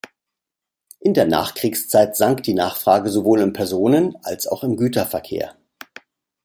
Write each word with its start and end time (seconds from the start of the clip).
In 0.99 1.13
der 1.13 1.27
Nachkriegszeit 1.27 2.17
sank 2.17 2.41
die 2.41 2.55
Nachfrage 2.55 3.11
sowohl 3.11 3.41
im 3.41 3.53
Personen- 3.53 4.15
als 4.23 4.47
auch 4.47 4.63
im 4.63 4.75
Güterverkehr. 4.75 5.55